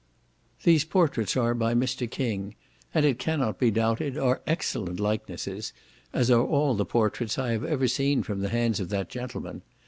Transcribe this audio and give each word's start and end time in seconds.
These 0.63 0.83
portraits 0.83 1.37
are 1.37 1.53
by 1.53 1.75
Mr. 1.75 2.09
King, 2.09 2.55
and, 2.91 3.05
it 3.05 3.19
cannot 3.19 3.59
be 3.59 3.69
doubted, 3.69 4.17
are 4.17 4.41
excellent 4.47 4.99
likenesses, 4.99 5.73
as 6.11 6.31
are 6.31 6.43
all 6.43 6.73
the 6.73 6.85
portraits 6.85 7.37
I 7.37 7.51
have 7.51 7.63
ever 7.63 7.87
seen 7.87 8.23
from 8.23 8.39
the 8.39 8.49
hands 8.49 8.79
of 8.79 8.89
that 8.89 9.09
gentleman. 9.09 9.61